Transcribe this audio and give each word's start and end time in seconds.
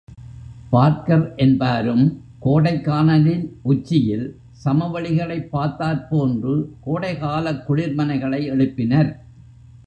Parker 0.69 1.35
என்பாரும், 1.35 2.23
கோடைக்கானலின் 2.45 3.47
உச்சியில், 3.61 4.39
சமவெளிகளைப் 4.65 5.47
பார்த்தாற் 5.53 6.07
போன்று 6.09 6.75
கோடைக் 6.81 7.19
காலக் 7.19 7.71
குளிர்மனைகளை 7.71 8.49
எழுப்பினர். 8.49 9.15